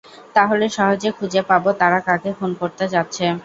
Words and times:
তাহলে 0.35 0.65
সহজে 0.69 1.09
খুঁজে 1.17 1.41
পাবো 1.49 1.69
তারা 1.81 1.99
কাকে 2.07 2.31
খুন 2.37 2.51
করতে 2.61 2.85
চাচ্ছে। 2.93 3.25